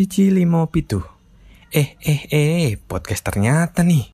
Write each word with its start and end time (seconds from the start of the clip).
Cici 0.00 0.32
limo 0.32 0.64
pitu. 0.64 0.96
Eh, 1.68 1.92
eh, 2.00 2.24
eh, 2.32 2.72
podcast 2.80 3.20
ternyata 3.20 3.84
nih. 3.84 4.08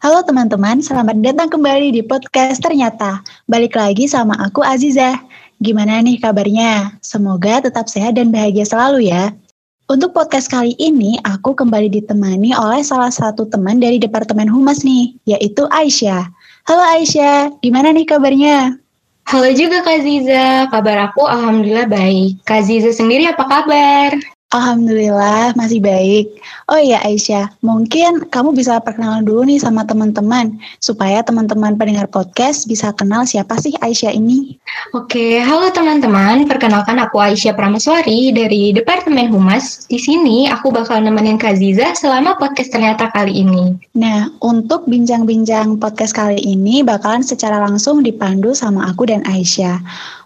Halo 0.00 0.24
teman-teman, 0.24 0.80
selamat 0.80 1.20
datang 1.20 1.52
kembali 1.52 1.92
di 1.92 2.00
podcast 2.00 2.64
Ternyata. 2.64 3.20
Balik 3.44 3.76
lagi 3.76 4.08
sama 4.08 4.32
aku 4.40 4.64
Aziza. 4.64 5.20
Gimana 5.60 6.00
nih 6.00 6.16
kabarnya? 6.16 6.96
Semoga 7.04 7.60
tetap 7.60 7.92
sehat 7.92 8.16
dan 8.16 8.32
bahagia 8.32 8.64
selalu 8.64 9.12
ya. 9.12 9.36
Untuk 9.84 10.16
podcast 10.16 10.48
kali 10.48 10.72
ini, 10.80 11.20
aku 11.28 11.52
kembali 11.52 11.92
ditemani 11.92 12.56
oleh 12.56 12.80
salah 12.80 13.12
satu 13.12 13.44
teman 13.52 13.84
dari 13.84 14.00
Departemen 14.00 14.48
Humas 14.48 14.80
nih, 14.80 15.12
yaitu 15.28 15.68
Aisyah. 15.68 16.24
Halo 16.64 16.80
Aisyah, 16.88 17.52
gimana 17.60 17.92
nih 17.92 18.08
kabarnya? 18.08 18.80
Halo 19.28 19.52
juga 19.52 19.84
Kak 19.84 20.08
Ziza, 20.08 20.72
kabar 20.72 21.12
aku 21.12 21.28
alhamdulillah 21.28 21.84
baik. 21.84 22.40
Kak 22.48 22.64
Ziza 22.64 22.96
sendiri 22.96 23.28
apa 23.28 23.44
kabar? 23.44 24.16
Alhamdulillah 24.52 25.56
masih 25.56 25.80
baik. 25.80 26.36
Oh 26.68 26.76
iya 26.76 27.00
Aisyah, 27.08 27.56
mungkin 27.64 28.28
kamu 28.28 28.52
bisa 28.52 28.76
perkenalan 28.84 29.24
dulu 29.24 29.48
nih 29.48 29.56
sama 29.56 29.88
teman-teman 29.88 30.60
supaya 30.76 31.24
teman-teman 31.24 31.80
pendengar 31.80 32.04
podcast 32.12 32.68
bisa 32.68 32.92
kenal 32.92 33.24
siapa 33.24 33.56
sih 33.56 33.72
Aisyah 33.80 34.12
ini. 34.12 34.60
Oke, 34.92 35.40
halo 35.40 35.72
teman-teman. 35.72 36.44
Perkenalkan 36.44 37.00
aku 37.00 37.16
Aisyah 37.16 37.56
Pramaswari 37.56 38.28
dari 38.36 38.76
Departemen 38.76 39.32
Humas. 39.32 39.88
Di 39.88 39.96
sini 39.96 40.52
aku 40.52 40.68
bakal 40.68 41.00
nemenin 41.00 41.40
Kak 41.40 41.56
Ziza 41.56 41.96
selama 41.96 42.36
podcast 42.36 42.76
ternyata 42.76 43.08
kali 43.08 43.40
ini. 43.40 43.72
Nah, 43.96 44.28
untuk 44.44 44.84
bincang-bincang 44.84 45.80
podcast 45.80 46.12
kali 46.12 46.36
ini 46.44 46.84
bakalan 46.84 47.24
secara 47.24 47.56
langsung 47.56 48.04
dipandu 48.04 48.52
sama 48.52 48.84
aku 48.92 49.08
dan 49.08 49.24
Aisyah. 49.24 49.80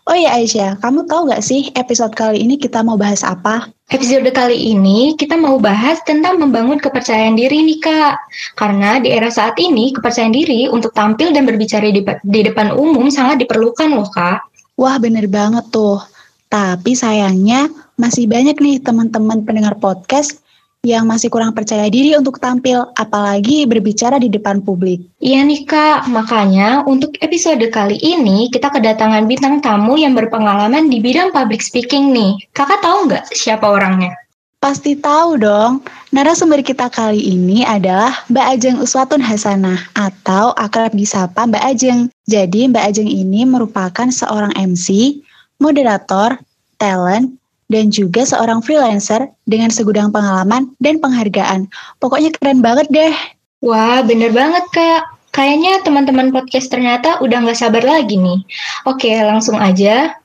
Oh 0.06 0.14
iya 0.14 0.38
Aisyah, 0.38 0.78
kamu 0.78 1.10
tahu 1.10 1.34
gak 1.34 1.42
sih 1.42 1.74
episode 1.74 2.14
kali 2.14 2.38
ini 2.38 2.54
kita 2.54 2.78
mau 2.78 2.94
bahas 2.94 3.26
apa? 3.26 3.74
Episode 3.90 4.30
kali 4.30 4.54
ini 4.54 5.18
kita 5.18 5.34
mau 5.34 5.58
bahas 5.58 5.98
tentang 6.06 6.38
membangun 6.38 6.78
kepercayaan 6.78 7.34
diri 7.34 7.66
nih 7.66 7.82
kak. 7.82 8.14
Karena 8.54 9.02
di 9.02 9.10
era 9.10 9.26
saat 9.34 9.58
ini 9.58 9.90
kepercayaan 9.90 10.30
diri 10.30 10.70
untuk 10.70 10.94
tampil 10.94 11.34
dan 11.34 11.42
berbicara 11.42 11.90
di, 11.90 12.06
di 12.06 12.40
depan 12.46 12.70
umum 12.78 13.10
sangat 13.10 13.42
diperlukan 13.42 13.98
loh 13.98 14.06
kak. 14.06 14.46
Wah 14.78 14.94
bener 15.02 15.26
banget 15.26 15.66
tuh. 15.74 15.98
Tapi 16.46 16.94
sayangnya 16.94 17.66
masih 17.98 18.30
banyak 18.30 18.62
nih 18.62 18.78
teman-teman 18.78 19.42
pendengar 19.42 19.74
podcast 19.74 20.38
yang 20.84 21.08
masih 21.08 21.32
kurang 21.32 21.56
percaya 21.56 21.86
diri 21.88 22.12
untuk 22.18 22.42
tampil, 22.42 22.90
apalagi 22.98 23.64
berbicara 23.64 24.20
di 24.20 24.28
depan 24.28 24.60
publik. 24.62 25.02
Iya 25.22 25.42
nih 25.46 25.64
Kak, 25.64 26.10
makanya 26.12 26.84
untuk 26.84 27.16
episode 27.24 27.62
kali 27.72 27.96
ini 28.02 28.52
kita 28.52 28.68
kedatangan 28.68 29.24
bintang 29.24 29.64
tamu 29.64 29.96
yang 29.96 30.12
berpengalaman 30.12 30.92
di 30.92 31.02
bidang 31.02 31.32
public 31.34 31.64
speaking 31.64 32.12
nih. 32.12 32.36
Kakak 32.52 32.84
tahu 32.84 33.10
nggak 33.10 33.32
siapa 33.34 33.66
orangnya? 33.66 34.14
Pasti 34.56 34.96
tahu 34.98 35.38
dong. 35.38 35.84
Narasumber 36.10 36.64
kita 36.64 36.88
kali 36.88 37.20
ini 37.22 37.62
adalah 37.62 38.24
Mbak 38.32 38.46
Ajeng 38.56 38.76
Uswatun 38.80 39.20
Hasanah 39.20 39.78
atau 39.94 40.56
akrab 40.56 40.96
disapa 40.96 41.44
Mbak 41.44 41.64
Ajeng. 41.76 42.00
Jadi 42.26 42.66
Mbak 42.66 42.84
Ajeng 42.88 43.10
ini 43.10 43.44
merupakan 43.44 44.08
seorang 44.08 44.50
MC, 44.56 45.20
moderator, 45.60 46.40
talent, 46.80 47.36
dan 47.66 47.90
juga 47.90 48.22
seorang 48.22 48.62
freelancer 48.62 49.26
dengan 49.46 49.70
segudang 49.70 50.14
pengalaman 50.14 50.70
dan 50.78 51.02
penghargaan. 51.02 51.66
Pokoknya 51.98 52.30
keren 52.38 52.62
banget 52.62 52.86
deh. 52.90 53.14
Wah, 53.62 54.02
bener 54.06 54.30
banget 54.30 54.62
Kak. 54.70 55.02
Kayaknya 55.34 55.84
teman-teman 55.84 56.32
podcast 56.32 56.72
ternyata 56.72 57.20
udah 57.20 57.44
nggak 57.44 57.60
sabar 57.60 57.84
lagi 57.84 58.16
nih. 58.16 58.40
Oke, 58.88 59.12
langsung 59.20 59.60
aja. 59.60 60.16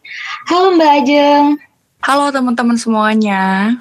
Halo 0.48 0.80
Mbak 0.80 0.92
Ajeng. 1.04 1.46
Halo 2.02 2.32
teman-teman 2.32 2.80
semuanya. 2.80 3.76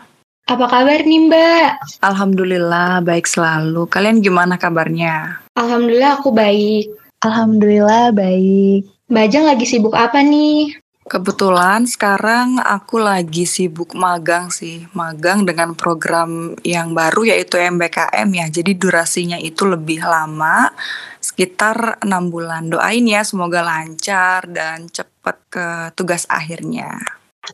Apa 0.50 0.66
kabar 0.66 1.06
nih 1.06 1.30
Mbak? 1.30 2.02
Alhamdulillah 2.02 2.98
baik 3.06 3.30
selalu. 3.30 3.86
Kalian 3.86 4.18
gimana 4.18 4.58
kabarnya? 4.58 5.38
Alhamdulillah 5.54 6.18
aku 6.18 6.34
baik. 6.34 6.90
Alhamdulillah 7.22 8.10
baik. 8.10 8.90
Mbak 9.06 9.22
Ajeng 9.30 9.44
lagi 9.46 9.66
sibuk 9.70 9.94
apa 9.94 10.18
nih? 10.26 10.74
Kebetulan 11.10 11.90
sekarang 11.90 12.62
aku 12.62 13.02
lagi 13.02 13.42
sibuk 13.42 13.98
magang 13.98 14.46
sih, 14.54 14.86
magang 14.94 15.42
dengan 15.42 15.74
program 15.74 16.54
yang 16.62 16.94
baru 16.94 17.34
yaitu 17.34 17.58
MBKM 17.58 18.30
ya. 18.30 18.46
Jadi 18.46 18.78
durasinya 18.78 19.34
itu 19.34 19.66
lebih 19.66 20.06
lama, 20.06 20.70
sekitar 21.18 21.98
enam 22.06 22.30
bulan. 22.30 22.70
Doain 22.70 23.02
ya 23.10 23.26
semoga 23.26 23.58
lancar 23.58 24.46
dan 24.54 24.86
cepat 24.86 25.36
ke 25.50 25.66
tugas 25.98 26.30
akhirnya. 26.30 26.94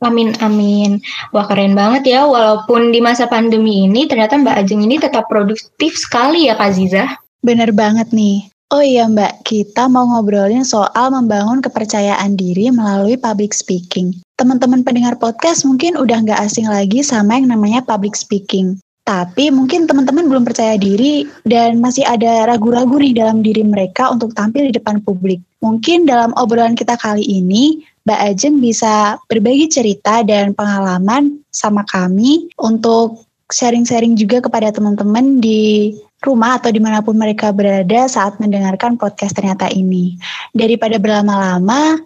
Amin 0.04 0.36
amin. 0.44 1.00
Wah 1.32 1.48
keren 1.48 1.72
banget 1.72 2.12
ya. 2.12 2.28
Walaupun 2.28 2.92
di 2.92 3.00
masa 3.00 3.24
pandemi 3.24 3.88
ini 3.88 4.04
ternyata 4.04 4.36
Mbak 4.36 4.68
Ajeng 4.68 4.84
ini 4.84 5.00
tetap 5.00 5.32
produktif 5.32 5.96
sekali 5.96 6.52
ya 6.52 6.60
Kak 6.60 6.76
Ziza. 6.76 7.08
Bener 7.40 7.72
banget 7.72 8.12
nih. 8.12 8.52
Oh 8.66 8.82
iya 8.82 9.06
Mbak, 9.06 9.46
kita 9.46 9.86
mau 9.86 10.10
ngobrolin 10.10 10.66
soal 10.66 11.14
membangun 11.14 11.62
kepercayaan 11.62 12.34
diri 12.34 12.74
melalui 12.74 13.14
public 13.14 13.54
speaking. 13.54 14.10
Teman-teman 14.34 14.82
pendengar 14.82 15.14
podcast 15.22 15.62
mungkin 15.62 15.94
udah 15.94 16.26
nggak 16.26 16.42
asing 16.42 16.66
lagi 16.66 16.98
sama 16.98 17.38
yang 17.38 17.46
namanya 17.46 17.78
public 17.86 18.18
speaking. 18.18 18.74
Tapi 19.06 19.54
mungkin 19.54 19.86
teman-teman 19.86 20.26
belum 20.26 20.42
percaya 20.42 20.74
diri 20.74 21.30
dan 21.46 21.78
masih 21.78 22.02
ada 22.10 22.50
ragu-ragu 22.50 22.98
nih 22.98 23.14
dalam 23.14 23.38
diri 23.38 23.62
mereka 23.62 24.10
untuk 24.10 24.34
tampil 24.34 24.66
di 24.66 24.74
depan 24.74 24.98
publik. 24.98 25.38
Mungkin 25.62 26.10
dalam 26.10 26.34
obrolan 26.34 26.74
kita 26.74 26.98
kali 26.98 27.22
ini, 27.22 27.86
Mbak 28.02 28.20
Ajeng 28.34 28.58
bisa 28.58 29.14
berbagi 29.30 29.70
cerita 29.70 30.26
dan 30.26 30.58
pengalaman 30.58 31.38
sama 31.54 31.86
kami 31.86 32.50
untuk 32.58 33.25
sharing-sharing 33.52 34.18
juga 34.18 34.42
kepada 34.42 34.74
teman-teman 34.74 35.38
di 35.38 35.94
rumah 36.24 36.58
atau 36.58 36.72
di 36.74 36.82
mana 36.82 37.04
pun 37.04 37.14
mereka 37.14 37.54
berada 37.54 38.10
saat 38.10 38.40
mendengarkan 38.42 38.98
podcast 38.98 39.36
ternyata 39.36 39.70
ini. 39.70 40.18
Daripada 40.50 40.98
berlama-lama, 40.98 42.00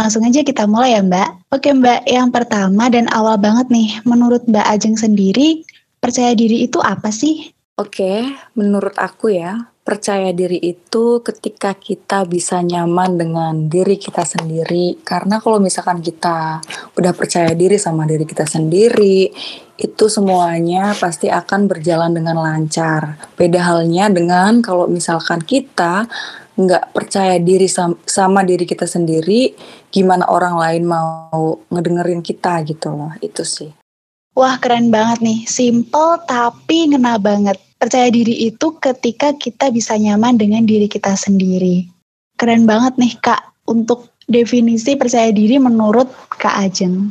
langsung 0.00 0.24
aja 0.24 0.40
kita 0.40 0.64
mulai 0.64 0.96
ya 0.96 1.02
Mbak. 1.04 1.52
Oke 1.52 1.68
Mbak, 1.72 2.00
yang 2.08 2.28
pertama 2.32 2.88
dan 2.88 3.10
awal 3.12 3.36
banget 3.36 3.68
nih, 3.68 4.00
menurut 4.08 4.44
Mbak 4.48 4.66
Ajeng 4.66 4.96
sendiri, 4.96 5.64
percaya 6.00 6.32
diri 6.32 6.64
itu 6.64 6.80
apa 6.80 7.12
sih? 7.12 7.52
Oke, 7.76 8.24
menurut 8.56 8.96
aku 8.96 9.36
ya, 9.36 9.68
percaya 9.86 10.34
diri 10.34 10.58
itu 10.58 11.22
ketika 11.22 11.70
kita 11.78 12.26
bisa 12.26 12.58
nyaman 12.58 13.14
dengan 13.14 13.54
diri 13.70 13.94
kita 13.94 14.26
sendiri. 14.26 14.98
Karena 15.06 15.38
kalau 15.38 15.62
misalkan 15.62 16.02
kita 16.02 16.58
udah 16.98 17.12
percaya 17.14 17.54
diri 17.54 17.78
sama 17.78 18.02
diri 18.02 18.26
kita 18.26 18.42
sendiri, 18.42 19.30
itu 19.78 20.04
semuanya 20.10 20.90
pasti 20.98 21.30
akan 21.30 21.70
berjalan 21.70 22.10
dengan 22.10 22.34
lancar. 22.34 23.14
Beda 23.38 23.62
halnya 23.62 24.10
dengan 24.10 24.58
kalau 24.58 24.90
misalkan 24.90 25.38
kita 25.38 26.10
nggak 26.58 26.90
percaya 26.90 27.38
diri 27.38 27.70
sama, 27.70 27.94
sama 28.08 28.42
diri 28.42 28.66
kita 28.66 28.90
sendiri, 28.90 29.54
gimana 29.94 30.26
orang 30.26 30.58
lain 30.58 30.82
mau 30.82 31.62
ngedengerin 31.70 32.26
kita 32.26 32.64
gitu 32.66 32.90
loh. 32.90 33.14
Itu 33.20 33.46
sih. 33.46 33.75
Wah 34.36 34.60
keren 34.60 34.92
banget 34.92 35.24
nih, 35.24 35.48
simple 35.48 36.20
tapi 36.28 36.92
ngena 36.92 37.16
banget. 37.16 37.56
Percaya 37.80 38.12
diri 38.12 38.52
itu 38.52 38.76
ketika 38.76 39.32
kita 39.32 39.72
bisa 39.72 39.96
nyaman 39.96 40.36
dengan 40.36 40.68
diri 40.68 40.92
kita 40.92 41.16
sendiri. 41.16 41.88
Keren 42.36 42.68
banget 42.68 43.00
nih 43.00 43.16
Kak 43.16 43.64
untuk 43.64 44.12
definisi 44.28 44.92
percaya 44.92 45.32
diri 45.32 45.56
menurut 45.56 46.12
Kak 46.36 46.52
Ajeng. 46.52 47.08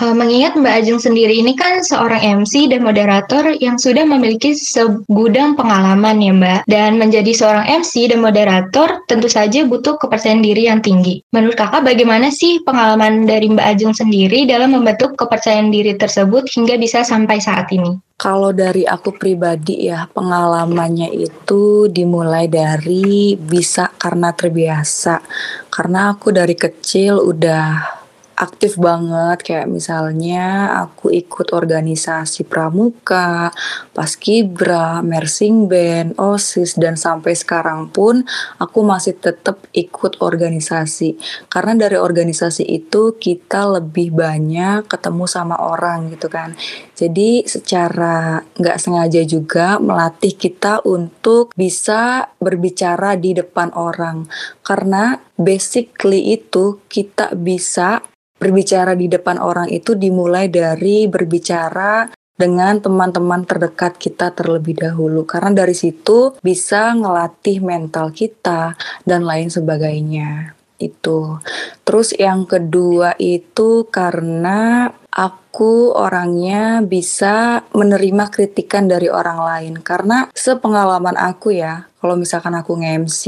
Uh, 0.00 0.16
mengingat 0.16 0.56
Mbak 0.56 0.74
Ajeng 0.80 0.96
sendiri 0.96 1.44
ini 1.44 1.52
kan 1.52 1.84
seorang 1.84 2.40
MC 2.40 2.72
dan 2.72 2.80
moderator 2.80 3.52
yang 3.60 3.76
sudah 3.76 4.08
memiliki 4.08 4.56
segudang 4.56 5.60
pengalaman 5.60 6.24
ya 6.24 6.32
Mbak. 6.32 6.60
Dan 6.64 6.96
menjadi 6.96 7.36
seorang 7.36 7.68
MC 7.84 8.08
dan 8.08 8.24
moderator 8.24 9.04
tentu 9.04 9.28
saja 9.28 9.60
butuh 9.68 10.00
kepercayaan 10.00 10.40
diri 10.40 10.72
yang 10.72 10.80
tinggi. 10.80 11.20
Menurut 11.36 11.60
kakak 11.60 11.84
bagaimana 11.84 12.32
sih 12.32 12.64
pengalaman 12.64 13.28
dari 13.28 13.52
Mbak 13.52 13.66
Ajeng 13.76 13.92
sendiri 13.92 14.48
dalam 14.48 14.72
membentuk 14.72 15.20
kepercayaan 15.20 15.68
diri 15.68 15.92
tersebut 16.00 16.48
hingga 16.48 16.80
bisa 16.80 17.04
sampai 17.04 17.44
saat 17.44 17.68
ini? 17.68 17.92
Kalau 18.16 18.56
dari 18.56 18.88
aku 18.88 19.12
pribadi 19.12 19.92
ya, 19.92 20.08
pengalamannya 20.08 21.12
itu 21.12 21.92
dimulai 21.92 22.48
dari 22.48 23.36
bisa 23.36 23.92
karena 24.00 24.32
terbiasa. 24.32 25.20
Karena 25.68 26.16
aku 26.16 26.32
dari 26.32 26.56
kecil 26.56 27.20
udah 27.20 28.00
aktif 28.34 28.76
banget. 28.78 29.42
Kayak 29.42 29.70
misalnya 29.70 30.74
aku 30.86 31.10
ikut 31.10 31.54
organisasi 31.54 32.46
pramuka, 32.46 33.54
paskibra, 33.94 35.00
mersing 35.00 35.70
band, 35.70 36.18
osis 36.18 36.76
dan 36.78 36.98
sampai 36.98 37.34
sekarang 37.34 37.90
pun 37.90 38.26
aku 38.58 38.78
masih 38.82 39.16
tetap 39.18 39.62
ikut 39.70 40.18
organisasi. 40.20 41.16
Karena 41.48 41.86
dari 41.86 41.96
organisasi 41.98 42.66
itu 42.66 43.16
kita 43.16 43.80
lebih 43.80 44.14
banyak 44.14 44.86
ketemu 44.90 45.24
sama 45.30 45.56
orang 45.58 46.10
gitu 46.12 46.26
kan. 46.26 46.52
Jadi 46.94 47.42
secara 47.46 48.38
nggak 48.54 48.78
sengaja 48.78 49.22
juga 49.26 49.82
melatih 49.82 50.34
kita 50.34 50.82
untuk 50.86 51.50
bisa 51.58 52.30
berbicara 52.38 53.18
di 53.18 53.34
depan 53.34 53.74
orang. 53.74 54.26
Karena 54.62 55.18
basically 55.34 56.38
itu 56.38 56.78
kita 56.86 57.34
bisa 57.34 58.02
berbicara 58.44 58.92
di 58.92 59.08
depan 59.08 59.40
orang 59.40 59.72
itu 59.72 59.96
dimulai 59.96 60.52
dari 60.52 61.08
berbicara 61.08 62.12
dengan 62.36 62.82
teman-teman 62.82 63.46
terdekat 63.48 63.96
kita 63.96 64.36
terlebih 64.36 64.76
dahulu. 64.76 65.24
Karena 65.24 65.64
dari 65.64 65.72
situ 65.72 66.36
bisa 66.44 66.92
ngelatih 66.92 67.64
mental 67.64 68.12
kita 68.12 68.76
dan 69.08 69.24
lain 69.24 69.48
sebagainya. 69.48 70.52
Itu. 70.76 71.40
Terus 71.86 72.12
yang 72.18 72.44
kedua 72.44 73.16
itu 73.16 73.88
karena 73.88 74.90
aku 75.14 75.94
orangnya 75.94 76.82
bisa 76.82 77.62
menerima 77.70 78.28
kritikan 78.28 78.90
dari 78.90 79.06
orang 79.06 79.38
lain. 79.40 79.74
Karena 79.80 80.28
sepengalaman 80.34 81.14
aku 81.14 81.54
ya 81.54 81.86
kalau 82.02 82.20
misalkan 82.20 82.52
aku 82.58 82.76
nge-MC 82.76 83.22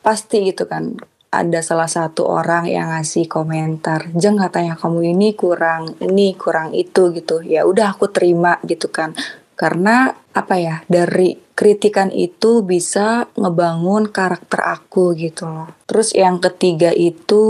pasti 0.00 0.48
gitu 0.48 0.64
kan 0.64 0.96
ada 1.32 1.64
salah 1.64 1.88
satu 1.88 2.28
orang 2.28 2.68
yang 2.68 2.92
ngasih 2.92 3.24
komentar, 3.24 4.12
jeng 4.12 4.36
katanya 4.36 4.76
kamu 4.76 5.16
ini 5.16 5.32
kurang 5.32 5.96
ini 6.04 6.36
kurang 6.36 6.76
itu 6.76 7.08
gitu. 7.16 7.40
Ya 7.40 7.64
udah 7.64 7.96
aku 7.96 8.12
terima 8.12 8.60
gitu 8.68 8.92
kan. 8.92 9.16
Karena 9.56 10.12
apa 10.36 10.60
ya 10.60 10.84
dari 10.92 11.40
kritikan 11.56 12.12
itu 12.12 12.60
bisa 12.60 13.32
ngebangun 13.32 14.12
karakter 14.12 14.60
aku 14.60 15.16
gitu 15.16 15.48
loh. 15.48 15.72
Terus 15.88 16.12
yang 16.12 16.36
ketiga 16.36 16.92
itu 16.92 17.44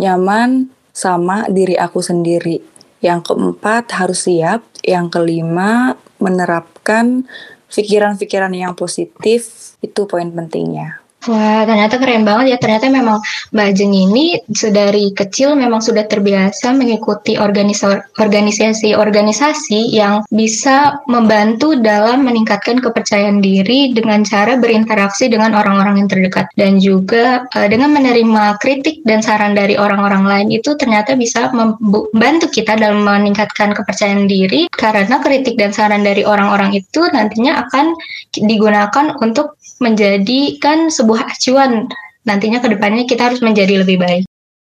nyaman 0.00 0.72
sama 0.96 1.44
diri 1.52 1.76
aku 1.76 2.00
sendiri. 2.00 2.64
Yang 3.04 3.32
keempat 3.32 3.92
harus 3.92 4.24
siap. 4.24 4.64
Yang 4.80 5.20
kelima 5.20 6.00
menerapkan 6.16 7.28
pikiran-pikiran 7.68 8.56
yang 8.56 8.72
positif 8.72 9.74
itu 9.84 10.08
poin 10.08 10.32
pentingnya. 10.32 11.07
Wah, 11.26 11.66
ternyata 11.66 11.98
keren 11.98 12.22
banget 12.22 12.54
ya. 12.54 12.58
Ternyata 12.62 12.94
memang 12.94 13.18
Mbak 13.50 13.66
Ajeng 13.74 13.90
ini 13.90 14.38
sedari 14.54 15.10
kecil 15.10 15.58
memang 15.58 15.82
sudah 15.82 16.06
terbiasa 16.06 16.70
mengikuti 16.78 17.34
organisasi-organisasi 17.34 19.98
yang 19.98 20.22
bisa 20.30 21.02
membantu 21.10 21.74
dalam 21.74 22.22
meningkatkan 22.22 22.78
kepercayaan 22.78 23.42
diri 23.42 23.90
dengan 23.98 24.22
cara 24.22 24.62
berinteraksi 24.62 25.26
dengan 25.26 25.58
orang-orang 25.58 25.98
yang 25.98 26.06
terdekat 26.06 26.54
dan 26.54 26.78
juga 26.78 27.50
uh, 27.50 27.66
dengan 27.66 27.98
menerima 27.98 28.62
kritik 28.62 29.02
dan 29.02 29.18
saran 29.18 29.58
dari 29.58 29.74
orang-orang 29.74 30.22
lain 30.22 30.54
itu 30.54 30.78
ternyata 30.78 31.18
bisa 31.18 31.50
membantu 31.50 32.46
kita 32.46 32.78
dalam 32.78 33.02
meningkatkan 33.02 33.74
kepercayaan 33.74 34.30
diri 34.30 34.70
karena 34.70 35.18
kritik 35.18 35.58
dan 35.58 35.74
saran 35.74 36.06
dari 36.06 36.22
orang-orang 36.22 36.78
itu 36.78 37.02
nantinya 37.10 37.66
akan 37.66 37.98
digunakan 38.38 39.18
untuk 39.18 39.58
menjadikan 39.78 40.90
sebuah 40.90 41.07
acuan 41.16 41.88
nantinya 42.28 42.60
ke 42.60 42.68
depannya 42.76 43.08
kita 43.08 43.32
harus 43.32 43.40
menjadi 43.40 43.80
lebih 43.80 43.96
baik. 43.96 44.24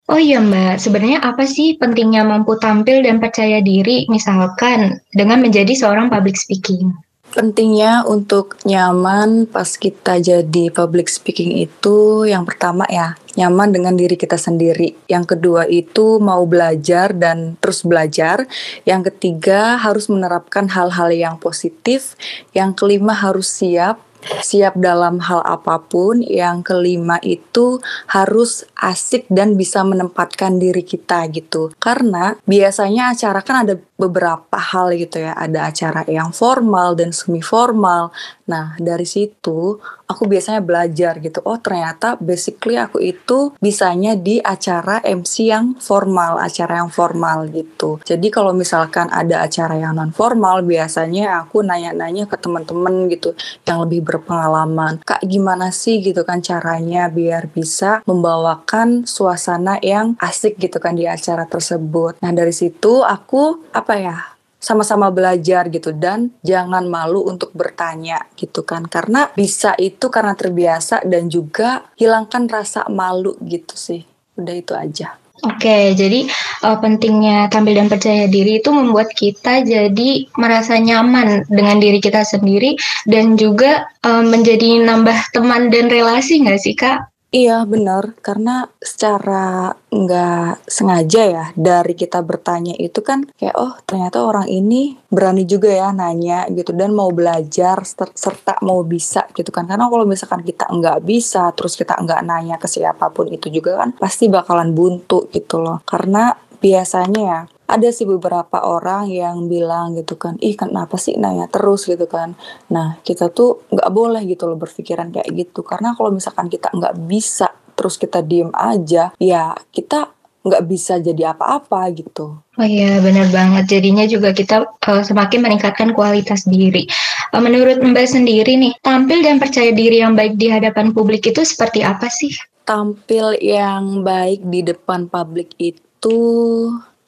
Oh 0.06 0.22
iya 0.22 0.38
Mbak, 0.38 0.78
sebenarnya 0.78 1.18
apa 1.26 1.50
sih 1.50 1.82
pentingnya 1.82 2.22
mampu 2.22 2.54
tampil 2.62 3.02
dan 3.02 3.18
percaya 3.18 3.58
diri 3.58 4.06
misalkan 4.06 5.02
dengan 5.10 5.42
menjadi 5.42 5.74
seorang 5.74 6.14
public 6.14 6.38
speaking? 6.38 6.94
Pentingnya 7.34 8.06
untuk 8.06 8.56
nyaman 8.70 9.50
pas 9.50 9.66
kita 9.66 10.22
jadi 10.22 10.70
public 10.70 11.10
speaking 11.10 11.58
itu 11.58 12.24
yang 12.30 12.46
pertama 12.46 12.86
ya, 12.86 13.18
nyaman 13.34 13.74
dengan 13.74 13.98
diri 13.98 14.14
kita 14.14 14.38
sendiri. 14.38 14.94
Yang 15.10 15.36
kedua 15.36 15.66
itu 15.66 16.22
mau 16.22 16.46
belajar 16.46 17.12
dan 17.12 17.58
terus 17.58 17.82
belajar. 17.82 18.46
Yang 18.86 19.10
ketiga 19.10 19.82
harus 19.82 20.06
menerapkan 20.06 20.70
hal-hal 20.70 21.10
yang 21.12 21.36
positif. 21.42 22.14
Yang 22.54 22.78
kelima 22.78 23.12
harus 23.12 23.50
siap 23.50 24.00
siap 24.42 24.78
dalam 24.80 25.22
hal 25.24 25.42
apa 25.46 25.82
pun. 25.82 26.22
Yang 26.26 26.74
kelima 26.74 27.18
itu 27.22 27.80
harus 28.10 28.66
asik 28.78 29.30
dan 29.32 29.56
bisa 29.56 29.82
menempatkan 29.86 30.58
diri 30.58 30.82
kita 30.82 31.28
gitu. 31.32 31.72
Karena 31.78 32.36
biasanya 32.46 33.14
acara 33.14 33.40
kan 33.46 33.68
ada 33.68 33.76
beberapa 33.96 34.58
hal 34.60 34.92
gitu 34.96 35.24
ya. 35.24 35.34
Ada 35.36 35.72
acara 35.72 36.02
yang 36.08 36.36
formal 36.36 36.98
dan 37.00 37.16
semi 37.16 37.40
formal. 37.40 38.12
Nah, 38.46 38.78
dari 38.78 39.10
situ 39.10 39.82
aku 40.06 40.24
biasanya 40.30 40.62
belajar 40.62 41.18
gitu. 41.18 41.42
Oh, 41.42 41.58
ternyata 41.58 42.14
basically 42.22 42.78
aku 42.78 43.02
itu 43.02 43.58
bisanya 43.58 44.14
di 44.14 44.38
acara 44.38 45.02
MC 45.02 45.50
yang 45.50 45.74
formal, 45.82 46.38
acara 46.38 46.86
yang 46.86 46.94
formal 46.94 47.50
gitu. 47.50 47.98
Jadi 48.06 48.30
kalau 48.30 48.54
misalkan 48.54 49.10
ada 49.10 49.42
acara 49.42 49.82
yang 49.82 49.98
non 49.98 50.14
formal, 50.14 50.62
biasanya 50.62 51.42
aku 51.42 51.66
nanya-nanya 51.66 52.30
ke 52.30 52.38
teman-teman 52.38 53.10
gitu 53.10 53.34
yang 53.66 53.82
lebih 53.82 54.06
berpengalaman. 54.06 55.02
Kak, 55.02 55.26
gimana 55.26 55.74
sih 55.74 56.06
gitu 56.06 56.22
kan 56.22 56.46
caranya 56.46 57.10
biar 57.10 57.50
bisa 57.50 58.06
membawakan 58.06 59.10
suasana 59.10 59.82
yang 59.82 60.14
asik 60.22 60.62
gitu 60.62 60.78
kan 60.78 60.94
di 60.94 61.10
acara 61.10 61.50
tersebut. 61.50 62.22
Nah, 62.22 62.30
dari 62.30 62.54
situ 62.54 63.02
aku 63.02 63.74
apa 63.74 63.94
ya? 63.98 64.35
Sama-sama 64.66 65.14
belajar 65.14 65.70
gitu. 65.70 65.94
Dan 65.94 66.34
jangan 66.42 66.90
malu 66.90 67.30
untuk 67.30 67.54
bertanya 67.54 68.26
gitu 68.34 68.66
kan. 68.66 68.90
Karena 68.90 69.30
bisa 69.30 69.78
itu 69.78 70.10
karena 70.10 70.34
terbiasa 70.34 71.06
dan 71.06 71.30
juga 71.30 71.86
hilangkan 72.02 72.50
rasa 72.50 72.90
malu 72.90 73.38
gitu 73.46 73.78
sih. 73.78 74.02
Udah 74.34 74.56
itu 74.58 74.74
aja. 74.74 75.22
Oke, 75.46 75.94
jadi 75.94 76.26
uh, 76.66 76.80
pentingnya 76.80 77.52
tampil 77.54 77.78
dan 77.78 77.92
percaya 77.92 78.26
diri 78.26 78.64
itu 78.64 78.72
membuat 78.74 79.14
kita 79.14 79.62
jadi 79.62 80.26
merasa 80.40 80.80
nyaman 80.80 81.46
dengan 81.52 81.78
diri 81.78 82.02
kita 82.02 82.26
sendiri 82.26 82.80
dan 83.06 83.36
juga 83.36 83.86
uh, 84.02 84.24
menjadi 84.26 84.82
nambah 84.82 85.36
teman 85.36 85.70
dan 85.70 85.92
relasi 85.92 86.42
nggak 86.42 86.60
sih 86.64 86.74
kak? 86.74 87.04
Iya 87.36 87.68
benar, 87.68 88.16
karena 88.24 88.64
secara 88.80 89.68
nggak 89.92 90.72
sengaja 90.72 91.22
ya 91.36 91.46
dari 91.52 91.92
kita 91.92 92.24
bertanya 92.24 92.72
itu 92.80 93.04
kan 93.04 93.28
kayak 93.36 93.56
oh 93.60 93.76
ternyata 93.84 94.24
orang 94.24 94.48
ini 94.48 94.96
berani 95.12 95.44
juga 95.44 95.68
ya 95.68 95.92
nanya 95.92 96.48
gitu. 96.56 96.72
Dan 96.72 96.96
mau 96.96 97.12
belajar 97.12 97.84
serta 98.16 98.64
mau 98.64 98.80
bisa 98.88 99.28
gitu 99.36 99.52
kan. 99.52 99.68
Karena 99.68 99.92
kalau 99.92 100.08
misalkan 100.08 100.48
kita 100.48 100.64
nggak 100.72 101.04
bisa 101.04 101.52
terus 101.52 101.76
kita 101.76 102.00
nggak 102.00 102.24
nanya 102.24 102.56
ke 102.56 102.72
siapa 102.72 103.12
pun 103.12 103.28
itu 103.28 103.52
juga 103.52 103.84
kan 103.84 103.90
pasti 104.00 104.32
bakalan 104.32 104.72
buntu 104.72 105.28
gitu 105.36 105.60
loh. 105.60 105.84
Karena 105.84 106.32
biasanya 106.64 107.22
ya 107.22 107.40
ada 107.66 107.90
sih 107.90 108.06
beberapa 108.06 108.62
orang 108.62 109.10
yang 109.10 109.50
bilang 109.50 109.98
gitu 109.98 110.16
kan, 110.16 110.38
ih 110.42 110.54
kenapa 110.54 110.96
sih 111.02 111.18
nanya 111.18 111.50
terus 111.50 111.90
gitu 111.90 112.06
kan. 112.06 112.38
Nah 112.70 113.02
kita 113.02 113.34
tuh 113.34 113.66
nggak 113.74 113.90
boleh 113.90 114.22
gitu 114.30 114.46
loh 114.46 114.58
berpikiran 114.58 115.10
kayak 115.10 115.30
gitu. 115.34 115.66
Karena 115.66 115.98
kalau 115.98 116.14
misalkan 116.14 116.46
kita 116.50 116.70
nggak 116.70 116.96
bisa 117.10 117.50
terus 117.76 117.98
kita 117.98 118.22
diem 118.22 118.54
aja, 118.54 119.12
ya 119.18 119.58
kita 119.74 120.14
nggak 120.46 120.64
bisa 120.70 121.02
jadi 121.02 121.34
apa-apa 121.34 121.90
gitu. 121.98 122.38
Oh 122.38 122.68
iya 122.68 123.02
benar 123.02 123.34
banget. 123.34 123.66
Jadinya 123.66 124.06
juga 124.06 124.30
kita 124.30 124.62
uh, 124.62 125.02
semakin 125.02 125.42
meningkatkan 125.42 125.90
kualitas 125.98 126.46
diri. 126.46 126.86
Uh, 127.34 127.42
menurut 127.42 127.82
Mbak 127.82 128.06
sendiri 128.06 128.54
nih, 128.54 128.78
tampil 128.86 129.26
dan 129.26 129.42
percaya 129.42 129.74
diri 129.74 130.06
yang 130.06 130.14
baik 130.14 130.38
di 130.38 130.54
hadapan 130.54 130.94
publik 130.94 131.26
itu 131.26 131.42
seperti 131.42 131.82
apa 131.82 132.06
sih? 132.14 132.30
Tampil 132.62 133.42
yang 133.42 134.06
baik 134.06 134.46
di 134.46 134.62
depan 134.62 135.10
publik 135.10 135.58
itu 135.58 136.18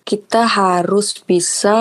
kita 0.07 0.47
harus 0.47 1.19
bisa 1.19 1.75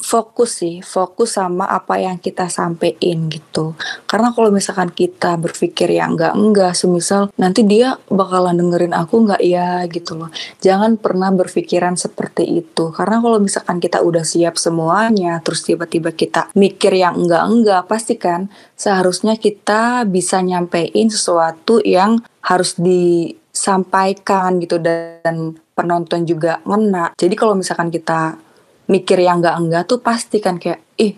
fokus 0.00 0.64
sih, 0.64 0.80
fokus 0.80 1.36
sama 1.36 1.68
apa 1.68 2.00
yang 2.00 2.16
kita 2.16 2.48
sampein 2.48 3.28
gitu. 3.28 3.76
Karena 4.08 4.32
kalau 4.32 4.48
misalkan 4.48 4.88
kita 4.88 5.36
berpikir 5.36 5.92
ya 5.92 6.08
enggak-enggak, 6.08 6.72
semisal 6.72 7.28
nanti 7.36 7.68
dia 7.68 8.00
bakalan 8.08 8.56
dengerin 8.56 8.96
aku 8.96 9.20
enggak 9.20 9.42
ya 9.44 9.84
gitu 9.84 10.16
loh. 10.16 10.32
Jangan 10.64 10.96
pernah 10.96 11.28
berpikiran 11.28 12.00
seperti 12.00 12.64
itu. 12.64 12.88
Karena 12.88 13.20
kalau 13.20 13.36
misalkan 13.36 13.84
kita 13.84 14.00
udah 14.00 14.24
siap 14.24 14.56
semuanya, 14.56 15.44
terus 15.44 15.60
tiba-tiba 15.60 16.16
kita 16.16 16.48
mikir 16.56 16.96
yang 16.96 17.20
enggak-enggak, 17.20 17.84
pasti 17.84 18.16
kan 18.16 18.48
seharusnya 18.80 19.36
kita 19.36 20.08
bisa 20.08 20.40
nyampein 20.40 21.12
sesuatu 21.12 21.84
yang 21.84 22.24
harus 22.40 22.80
disampaikan 22.80 24.56
gitu 24.56 24.80
dan 24.80 25.60
penonton 25.78 26.26
juga 26.26 26.58
ngena. 26.66 27.14
Jadi 27.14 27.34
kalau 27.38 27.54
misalkan 27.54 27.94
kita 27.94 28.34
mikir 28.90 29.22
yang 29.22 29.38
enggak-enggak 29.38 29.86
tuh 29.86 30.02
pasti 30.02 30.42
kan 30.42 30.58
kayak, 30.58 30.82
ih 30.98 31.14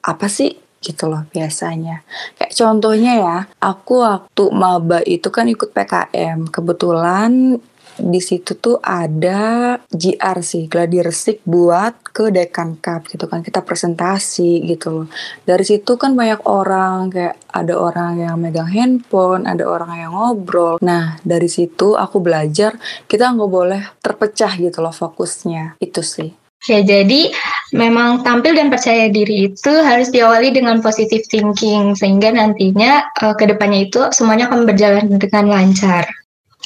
apa 0.00 0.26
sih 0.32 0.56
gitu 0.82 1.06
loh 1.06 1.28
biasanya. 1.30 2.02
Kayak 2.34 2.52
contohnya 2.58 3.12
ya, 3.20 3.38
aku 3.60 4.02
waktu 4.02 4.44
maba 4.50 4.98
itu 5.04 5.28
kan 5.28 5.46
ikut 5.46 5.70
PKM. 5.70 6.48
Kebetulan 6.50 7.60
di 7.98 8.20
situ 8.20 8.56
tuh 8.56 8.80
ada 8.80 9.76
GR 9.90 10.38
sih 10.40 10.68
gladi 10.68 11.02
resik 11.04 11.44
buat 11.44 12.12
ke 12.12 12.32
Dekan 12.32 12.80
Cup 12.80 13.08
gitu 13.08 13.28
kan 13.28 13.44
kita 13.44 13.60
presentasi 13.60 14.64
gitu 14.68 14.88
loh. 14.92 15.06
Dari 15.44 15.64
situ 15.64 15.96
kan 16.00 16.16
banyak 16.16 16.44
orang 16.48 17.12
kayak 17.12 17.36
ada 17.52 17.74
orang 17.76 18.20
yang 18.20 18.36
megang 18.40 18.68
handphone 18.68 19.44
ada 19.44 19.64
orang 19.68 19.92
yang 19.96 20.12
ngobrol. 20.16 20.80
Nah 20.80 21.20
dari 21.24 21.48
situ 21.48 21.98
aku 21.98 22.20
belajar 22.20 22.76
kita 23.08 23.32
nggak 23.32 23.50
boleh 23.50 23.82
terpecah 24.00 24.52
gitu 24.56 24.80
loh 24.80 24.94
fokusnya. 24.94 25.76
Itu 25.80 26.00
sih. 26.00 26.42
Ya, 26.70 26.78
jadi 26.78 27.34
memang 27.74 28.22
tampil 28.22 28.54
dan 28.54 28.70
percaya 28.70 29.10
diri 29.10 29.50
itu 29.50 29.72
harus 29.82 30.14
diawali 30.14 30.54
dengan 30.54 30.78
positive 30.78 31.26
thinking 31.26 31.98
sehingga 31.98 32.30
nantinya 32.30 33.02
uh, 33.18 33.34
ke 33.34 33.50
depannya 33.50 33.90
itu 33.90 34.06
semuanya 34.14 34.46
akan 34.46 34.62
berjalan 34.70 35.10
dengan 35.18 35.50
lancar. 35.50 36.06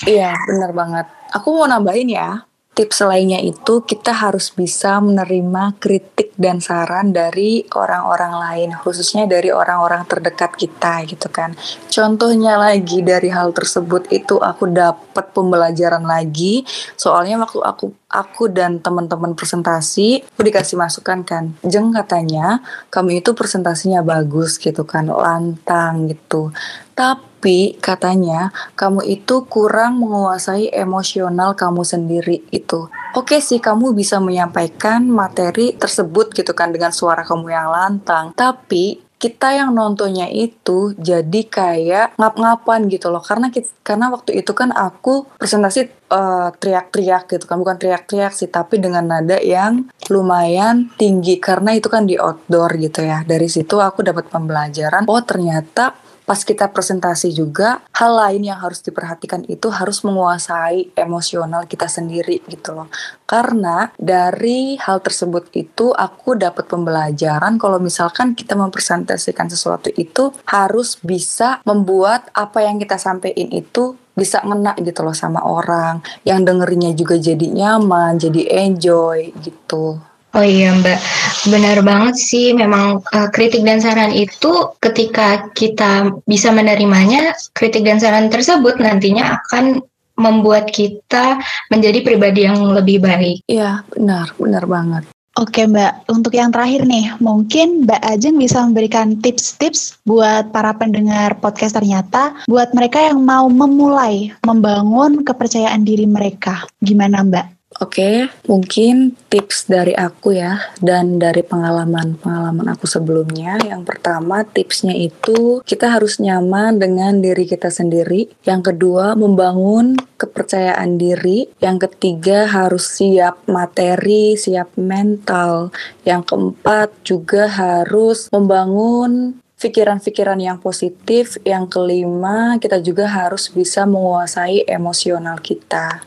Iya, 0.04 0.36
benar 0.44 0.76
banget. 0.76 1.06
Aku 1.32 1.56
mau 1.56 1.64
nambahin 1.64 2.12
ya. 2.12 2.44
tips 2.76 3.08
lainnya 3.08 3.40
itu 3.40 3.80
kita 3.88 4.12
harus 4.12 4.52
bisa 4.52 5.00
menerima 5.00 5.80
kritik 5.80 6.36
dan 6.36 6.60
saran 6.60 7.08
dari 7.08 7.64
orang-orang 7.72 8.36
lain, 8.36 8.70
khususnya 8.76 9.24
dari 9.24 9.48
orang-orang 9.48 10.04
terdekat 10.04 10.52
kita 10.60 11.08
gitu 11.08 11.32
kan. 11.32 11.56
Contohnya 11.88 12.60
lagi 12.60 13.00
dari 13.00 13.32
hal 13.32 13.56
tersebut 13.56 14.12
itu 14.12 14.36
aku 14.36 14.68
dapat 14.68 15.32
pembelajaran 15.32 16.04
lagi, 16.04 16.68
soalnya 17.00 17.40
waktu 17.40 17.64
aku 17.64 17.96
aku 18.12 18.52
dan 18.52 18.84
teman-teman 18.84 19.32
presentasi, 19.32 20.28
aku 20.36 20.40
dikasih 20.44 20.76
masukan 20.76 21.24
kan, 21.24 21.56
jeng 21.64 21.96
katanya 21.96 22.60
kamu 22.92 23.24
itu 23.24 23.32
presentasinya 23.32 24.04
bagus 24.04 24.60
gitu 24.60 24.84
kan, 24.84 25.08
lantang 25.08 26.12
gitu. 26.12 26.52
Tapi 26.92 27.35
katanya 27.78 28.50
kamu 28.74 29.06
itu 29.06 29.46
kurang 29.46 30.02
menguasai 30.02 30.74
emosional 30.74 31.54
kamu 31.54 31.82
sendiri 31.86 32.42
itu. 32.50 32.90
Oke 33.16 33.40
sih 33.40 33.62
kamu 33.62 33.96
bisa 33.96 34.20
menyampaikan 34.20 35.06
materi 35.06 35.72
tersebut 35.72 36.34
gitu 36.34 36.52
kan 36.52 36.74
dengan 36.74 36.92
suara 36.92 37.24
kamu 37.24 37.48
yang 37.48 37.70
lantang. 37.72 38.36
Tapi 38.36 39.06
kita 39.16 39.56
yang 39.56 39.72
nontonnya 39.72 40.28
itu 40.28 40.92
jadi 41.00 41.40
kayak 41.48 42.20
ngap-ngapan 42.20 42.84
gitu 42.92 43.08
loh 43.08 43.24
karena 43.24 43.48
kita, 43.48 43.72
karena 43.80 44.12
waktu 44.12 44.44
itu 44.44 44.52
kan 44.52 44.68
aku 44.76 45.24
presentasi 45.40 45.88
uh, 46.12 46.52
teriak-teriak 46.52 47.24
gitu 47.24 47.48
kan 47.48 47.56
bukan 47.56 47.80
teriak-teriak 47.80 48.36
sih 48.36 48.52
tapi 48.52 48.76
dengan 48.76 49.08
nada 49.08 49.40
yang 49.40 49.88
lumayan 50.12 50.92
tinggi 51.00 51.40
karena 51.40 51.72
itu 51.72 51.88
kan 51.88 52.04
di 52.04 52.20
outdoor 52.20 52.76
gitu 52.76 53.08
ya 53.08 53.24
dari 53.24 53.48
situ 53.48 53.80
aku 53.80 54.04
dapat 54.04 54.28
pembelajaran 54.28 55.08
oh 55.08 55.22
ternyata 55.24 55.96
pas 56.26 56.42
kita 56.42 56.66
presentasi 56.74 57.30
juga 57.30 57.80
hal 57.94 58.12
lain 58.18 58.50
yang 58.50 58.58
harus 58.58 58.82
diperhatikan 58.82 59.46
itu 59.46 59.70
harus 59.70 60.02
menguasai 60.02 60.90
emosional 60.98 61.64
kita 61.70 61.86
sendiri 61.86 62.42
gitu 62.50 62.74
loh. 62.74 62.90
Karena 63.24 63.94
dari 63.94 64.74
hal 64.76 64.98
tersebut 65.00 65.54
itu 65.54 65.94
aku 65.94 66.34
dapat 66.34 66.66
pembelajaran 66.66 67.56
kalau 67.62 67.78
misalkan 67.78 68.34
kita 68.34 68.58
mempresentasikan 68.58 69.46
sesuatu 69.46 69.88
itu 69.94 70.34
harus 70.50 70.98
bisa 70.98 71.62
membuat 71.62 72.26
apa 72.34 72.66
yang 72.66 72.82
kita 72.82 72.98
sampaikan 72.98 73.48
itu 73.54 73.94
bisa 74.18 74.42
ngena 74.42 74.74
gitu 74.82 75.06
loh 75.06 75.14
sama 75.14 75.46
orang. 75.46 76.02
Yang 76.26 76.50
dengerinnya 76.50 76.92
juga 76.98 77.14
jadi 77.22 77.46
nyaman 77.46 78.18
jadi 78.18 78.66
enjoy 78.66 79.30
gitu 79.46 80.02
Oh 80.34 80.44
iya 80.44 80.74
Mbak, 80.74 81.00
benar 81.48 81.78
banget 81.86 82.16
sih. 82.18 82.52
Memang 82.52 83.00
uh, 83.00 83.28
kritik 83.32 83.62
dan 83.62 83.80
saran 83.80 84.12
itu 84.12 84.74
ketika 84.82 85.48
kita 85.54 86.12
bisa 86.26 86.52
menerimanya, 86.52 87.32
kritik 87.56 87.86
dan 87.86 87.96
saran 88.02 88.28
tersebut 88.28 88.76
nantinya 88.82 89.40
akan 89.40 89.80
membuat 90.16 90.72
kita 90.72 91.40
menjadi 91.68 92.00
pribadi 92.04 92.48
yang 92.48 92.58
lebih 92.72 93.04
baik. 93.04 93.44
Iya, 93.48 93.84
benar, 93.92 94.32
benar 94.36 94.64
banget. 94.64 95.04
Oke 95.36 95.68
Mbak, 95.68 96.08
untuk 96.08 96.32
yang 96.32 96.48
terakhir 96.48 96.88
nih, 96.88 97.12
mungkin 97.20 97.84
Mbak 97.84 98.00
Ajeng 98.00 98.40
bisa 98.40 98.64
memberikan 98.64 99.20
tips-tips 99.20 100.00
buat 100.08 100.48
para 100.48 100.72
pendengar 100.72 101.36
podcast 101.44 101.76
ternyata, 101.76 102.32
buat 102.48 102.72
mereka 102.72 103.04
yang 103.04 103.20
mau 103.20 103.44
memulai 103.44 104.32
membangun 104.48 105.20
kepercayaan 105.28 105.84
diri 105.84 106.08
mereka. 106.08 106.64
Gimana 106.80 107.20
Mbak? 107.20 107.55
Oke, 107.66 108.30
mungkin 108.46 109.18
tips 109.26 109.66
dari 109.66 109.90
aku 109.90 110.32
ya 110.32 110.70
dan 110.78 111.18
dari 111.18 111.42
pengalaman-pengalaman 111.42 112.70
aku 112.70 112.86
sebelumnya. 112.86 113.58
Yang 113.58 113.90
pertama, 113.90 114.46
tipsnya 114.46 114.94
itu 114.94 115.66
kita 115.66 115.90
harus 115.90 116.22
nyaman 116.22 116.78
dengan 116.78 117.18
diri 117.18 117.42
kita 117.42 117.66
sendiri. 117.66 118.30
Yang 118.46 118.70
kedua, 118.70 119.18
membangun 119.18 119.98
kepercayaan 120.14 120.94
diri. 120.94 121.50
Yang 121.58 121.90
ketiga, 121.90 122.46
harus 122.46 122.86
siap 122.86 123.42
materi, 123.50 124.38
siap 124.38 124.70
mental. 124.78 125.74
Yang 126.06 126.22
keempat, 126.32 126.88
juga 127.02 127.50
harus 127.50 128.30
membangun 128.30 129.42
pikiran-pikiran 129.58 130.38
yang 130.38 130.62
positif. 130.62 131.34
Yang 131.42 131.76
kelima, 131.76 132.62
kita 132.62 132.78
juga 132.78 133.10
harus 133.10 133.50
bisa 133.50 133.84
menguasai 133.90 134.64
emosional 134.70 135.42
kita. 135.42 136.06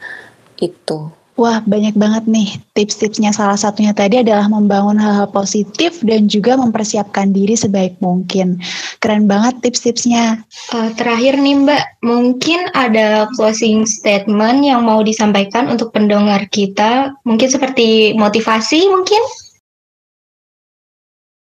Itu. 0.55 1.18
Wah, 1.39 1.63
banyak 1.63 1.95
banget 1.95 2.27
nih 2.27 2.59
tips-tipsnya. 2.75 3.31
Salah 3.31 3.55
satunya 3.55 3.95
tadi 3.95 4.19
adalah 4.19 4.51
membangun 4.51 4.99
hal-hal 4.99 5.31
positif 5.31 6.03
dan 6.03 6.27
juga 6.27 6.59
mempersiapkan 6.59 7.31
diri 7.31 7.55
sebaik 7.55 7.95
mungkin. 8.03 8.59
Keren 8.99 9.23
banget 9.23 9.63
tips-tipsnya. 9.63 10.43
Uh, 10.75 10.91
terakhir 10.99 11.39
nih 11.39 11.63
Mbak, 11.63 12.03
mungkin 12.03 12.67
ada 12.75 13.31
closing 13.39 13.87
statement 13.87 14.67
yang 14.67 14.83
mau 14.83 14.99
disampaikan 14.99 15.71
untuk 15.71 15.95
pendengar 15.95 16.43
kita. 16.51 17.15
Mungkin 17.23 17.47
seperti 17.47 18.11
motivasi 18.19 18.91
mungkin? 18.91 19.23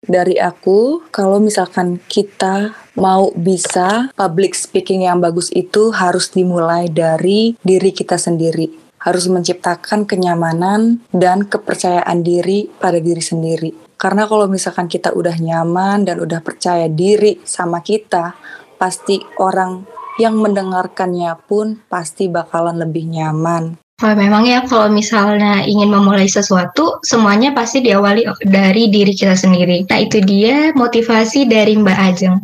Dari 0.08 0.40
aku, 0.40 1.04
kalau 1.12 1.44
misalkan 1.44 2.00
kita 2.08 2.72
mau 2.96 3.36
bisa 3.36 4.08
public 4.16 4.56
speaking 4.56 5.04
yang 5.04 5.20
bagus 5.20 5.52
itu 5.52 5.92
harus 5.92 6.32
dimulai 6.32 6.88
dari 6.88 7.60
diri 7.60 7.92
kita 7.92 8.16
sendiri 8.16 8.81
harus 9.02 9.26
menciptakan 9.28 10.06
kenyamanan 10.06 11.02
dan 11.10 11.46
kepercayaan 11.50 12.22
diri 12.22 12.70
pada 12.70 13.02
diri 13.02 13.22
sendiri. 13.22 13.72
Karena 13.98 14.26
kalau 14.26 14.50
misalkan 14.50 14.90
kita 14.90 15.14
udah 15.14 15.38
nyaman 15.38 16.06
dan 16.06 16.18
udah 16.18 16.42
percaya 16.42 16.90
diri 16.90 17.38
sama 17.46 17.86
kita, 17.86 18.34
pasti 18.82 19.22
orang 19.38 19.86
yang 20.18 20.38
mendengarkannya 20.38 21.38
pun 21.46 21.82
pasti 21.86 22.26
bakalan 22.26 22.82
lebih 22.82 23.06
nyaman. 23.06 23.78
Oh, 24.02 24.18
memang 24.18 24.50
ya 24.50 24.66
kalau 24.66 24.90
misalnya 24.90 25.62
ingin 25.62 25.94
memulai 25.94 26.26
sesuatu, 26.26 26.98
semuanya 27.06 27.54
pasti 27.54 27.86
diawali 27.86 28.26
dari 28.50 28.90
diri 28.90 29.14
kita 29.14 29.38
sendiri. 29.38 29.86
Nah 29.86 30.02
itu 30.02 30.18
dia 30.26 30.74
motivasi 30.74 31.46
dari 31.46 31.78
Mbak 31.78 32.00
Ajeng. 32.10 32.42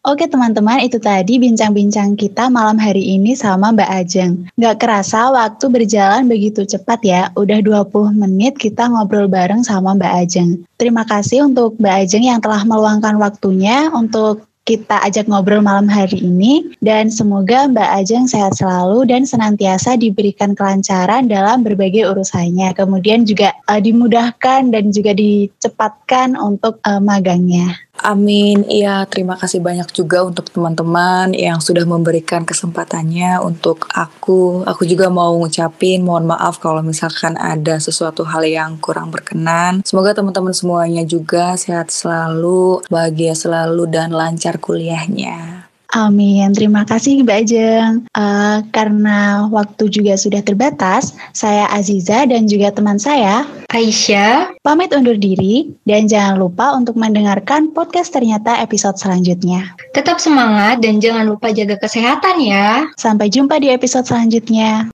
Oke 0.00 0.24
teman-teman, 0.24 0.80
itu 0.80 0.96
tadi 0.96 1.36
bincang-bincang 1.36 2.16
kita 2.16 2.48
malam 2.48 2.80
hari 2.80 3.20
ini 3.20 3.36
sama 3.36 3.68
Mbak 3.68 3.90
Ajeng. 4.00 4.32
Gak 4.56 4.80
kerasa 4.80 5.28
waktu 5.28 5.68
berjalan 5.68 6.24
begitu 6.24 6.64
cepat 6.64 7.04
ya, 7.04 7.22
udah 7.36 7.60
20 7.60 8.16
menit 8.16 8.56
kita 8.56 8.88
ngobrol 8.88 9.28
bareng 9.28 9.60
sama 9.60 9.92
Mbak 9.92 10.12
Ajeng. 10.24 10.64
Terima 10.80 11.04
kasih 11.04 11.44
untuk 11.44 11.76
Mbak 11.76 11.94
Ajeng 12.08 12.24
yang 12.24 12.40
telah 12.40 12.64
meluangkan 12.64 13.20
waktunya 13.20 13.92
untuk 13.92 14.48
kita 14.64 15.02
ajak 15.02 15.26
ngobrol 15.26 15.64
malam 15.64 15.90
hari 15.90 16.20
ini 16.20 16.62
dan 16.78 17.12
semoga 17.12 17.66
Mbak 17.68 17.90
Ajeng 18.00 18.24
sehat 18.24 18.54
selalu 18.56 19.04
dan 19.04 19.28
senantiasa 19.28 20.00
diberikan 20.00 20.54
kelancaran 20.54 21.28
dalam 21.28 21.60
berbagai 21.60 22.08
urusannya. 22.08 22.72
Kemudian 22.72 23.28
juga 23.28 23.52
uh, 23.66 23.80
dimudahkan 23.82 24.70
dan 24.72 24.94
juga 24.94 25.12
dicepatkan 25.12 26.40
untuk 26.40 26.80
uh, 26.88 27.02
magangnya. 27.02 27.76
Amin. 28.00 28.64
Iya, 28.64 29.04
terima 29.04 29.36
kasih 29.36 29.60
banyak 29.60 29.92
juga 29.92 30.24
untuk 30.24 30.48
teman-teman 30.48 31.36
yang 31.36 31.60
sudah 31.60 31.84
memberikan 31.84 32.48
kesempatannya 32.48 33.38
untuk 33.44 33.84
aku. 33.92 34.64
Aku 34.64 34.88
juga 34.88 35.12
mau 35.12 35.36
ngucapin 35.36 36.00
mohon 36.00 36.24
maaf 36.24 36.56
kalau 36.58 36.80
misalkan 36.80 37.36
ada 37.36 37.76
sesuatu 37.76 38.24
hal 38.24 38.42
yang 38.48 38.80
kurang 38.80 39.12
berkenan. 39.12 39.84
Semoga 39.84 40.16
teman-teman 40.16 40.56
semuanya 40.56 41.04
juga 41.04 41.54
sehat 41.60 41.92
selalu, 41.92 42.80
bahagia 42.88 43.36
selalu 43.36 43.86
dan 43.86 44.16
lancar 44.16 44.56
kuliahnya. 44.56 45.69
Amin. 45.90 46.54
Terima 46.54 46.86
kasih 46.86 47.26
Mbak 47.26 47.38
Ajeng. 47.46 47.92
Uh, 48.14 48.62
karena 48.70 49.50
waktu 49.50 49.90
juga 49.90 50.14
sudah 50.14 50.38
terbatas, 50.40 51.14
saya 51.34 51.66
Aziza 51.74 52.24
dan 52.30 52.46
juga 52.46 52.70
teman 52.70 52.96
saya 52.96 53.42
Aisyah 53.70 54.54
pamit 54.62 54.90
undur 54.94 55.18
diri 55.18 55.70
dan 55.86 56.06
jangan 56.06 56.38
lupa 56.38 56.74
untuk 56.74 56.94
mendengarkan 56.98 57.70
podcast 57.74 58.14
ternyata 58.14 58.58
episode 58.62 58.98
selanjutnya. 58.98 59.74
Tetap 59.94 60.22
semangat 60.22 60.78
dan 60.82 61.02
jangan 61.02 61.26
lupa 61.26 61.50
jaga 61.50 61.78
kesehatan 61.78 62.38
ya. 62.42 62.86
Sampai 62.94 63.30
jumpa 63.30 63.58
di 63.58 63.70
episode 63.74 64.06
selanjutnya. 64.06 64.86